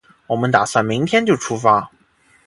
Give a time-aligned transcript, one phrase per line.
[0.25, 1.91] 我们打算明天就出发